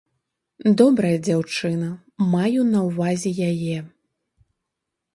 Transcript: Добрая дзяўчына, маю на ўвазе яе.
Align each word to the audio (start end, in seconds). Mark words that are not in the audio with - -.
Добрая 0.81 1.11
дзяўчына, 1.27 1.91
маю 2.33 2.61
на 2.73 2.79
ўвазе 2.89 3.31
яе. 3.53 3.77